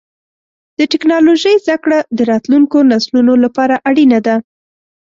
[0.77, 4.35] د ټکنالوجۍ زدهکړه د راتلونکو نسلونو لپاره اړینه ده.